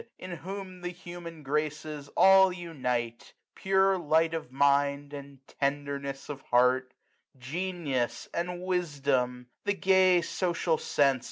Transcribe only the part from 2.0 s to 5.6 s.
all unite: Pure light of mind, and